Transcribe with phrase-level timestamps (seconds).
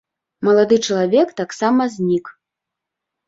[0.45, 2.25] Малады чалавек таксама знік.